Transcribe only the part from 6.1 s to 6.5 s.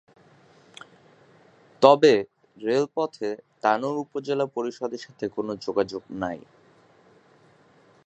নাই।